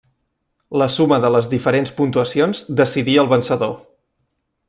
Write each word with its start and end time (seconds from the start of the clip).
La 0.81 0.87
suma 0.93 1.19
de 1.25 1.29
les 1.35 1.49
diferents 1.51 1.93
puntuacions 2.01 2.63
decidí 2.81 3.17
el 3.25 3.31
vencedor. 3.35 3.77